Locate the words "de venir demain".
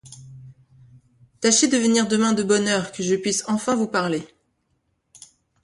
1.67-2.33